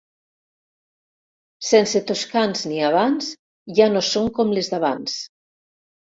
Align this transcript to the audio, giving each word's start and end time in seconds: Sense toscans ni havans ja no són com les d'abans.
Sense 1.71 2.01
toscans 2.13 2.65
ni 2.73 2.81
havans 2.87 3.29
ja 3.81 3.89
no 3.93 4.03
són 4.09 4.33
com 4.41 4.57
les 4.59 4.73
d'abans. 4.75 5.21